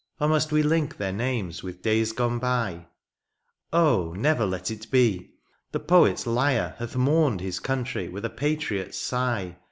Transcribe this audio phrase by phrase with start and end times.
[0.19, 2.87] Or must we link their names with days gone by?
[3.71, 4.15] Oh!
[4.17, 5.35] never let it be—
[5.73, 9.57] ^the poet's lyre Hath mourned his country with a patriot's sigh.